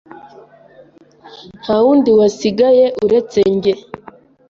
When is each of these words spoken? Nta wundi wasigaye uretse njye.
Nta 1.61 1.75
wundi 1.83 2.09
wasigaye 2.19 2.85
uretse 3.05 3.39
njye. 3.55 3.73